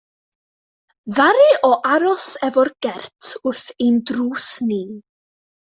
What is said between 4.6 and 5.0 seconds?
ni.